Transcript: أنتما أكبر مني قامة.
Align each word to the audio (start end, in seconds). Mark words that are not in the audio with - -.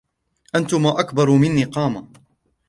أنتما 0.55 0.99
أكبر 0.99 1.29
مني 1.31 1.63
قامة. 1.63 2.07